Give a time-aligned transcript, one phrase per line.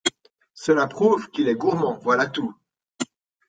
[0.55, 2.55] Cela prouve qu’il est gourmand, voilà tout…